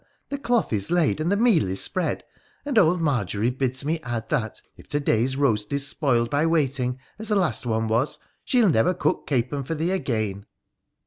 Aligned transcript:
the 0.29 0.37
cloth 0.39 0.73
is 0.73 0.89
laid, 0.89 1.21
and 1.21 1.31
the 1.31 1.37
meal 1.37 1.67
is 1.69 1.79
spread, 1.79 2.23
and 2.65 2.79
old 2.79 2.99
Margery 2.99 3.51
bids 3.51 3.85
me 3.85 3.99
add 4.01 4.27
that, 4.29 4.59
if 4.75 4.87
to 4.87 4.99
day's 4.99 5.35
roast 5.35 5.71
is 5.71 5.85
spoiled 5.85 6.31
by 6.31 6.43
wait 6.43 6.79
ing, 6.79 6.97
as 7.19 7.27
the 7.29 7.35
last 7.35 7.67
one 7.67 7.87
was, 7.87 8.17
she'll 8.43 8.69
never 8.69 8.95
cook 8.95 9.27
capon 9.27 9.63
for 9.63 9.75
thee 9.75 9.91
again 9.91 10.47